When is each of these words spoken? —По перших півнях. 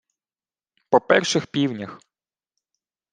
—По 0.89 0.99
перших 1.01 1.47
півнях. 1.47 1.99